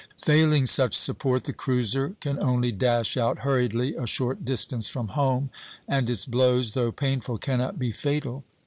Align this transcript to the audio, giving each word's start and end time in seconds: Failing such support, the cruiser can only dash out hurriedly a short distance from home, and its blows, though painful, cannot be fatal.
Failing 0.23 0.65
such 0.65 0.95
support, 0.97 1.43
the 1.43 1.53
cruiser 1.53 2.15
can 2.21 2.39
only 2.39 2.71
dash 2.71 3.17
out 3.17 3.41
hurriedly 3.41 3.93
a 3.93 4.07
short 4.07 4.43
distance 4.43 4.87
from 4.87 5.09
home, 5.09 5.51
and 5.87 6.09
its 6.09 6.25
blows, 6.25 6.71
though 6.71 6.91
painful, 6.91 7.37
cannot 7.37 7.77
be 7.77 7.91
fatal. 7.91 8.43